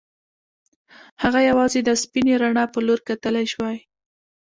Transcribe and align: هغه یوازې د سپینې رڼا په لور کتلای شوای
هغه 1.23 1.39
یوازې 1.49 1.79
د 1.83 1.89
سپینې 2.03 2.33
رڼا 2.41 2.65
په 2.73 2.79
لور 2.85 2.99
کتلای 3.09 3.45
شوای 3.53 3.77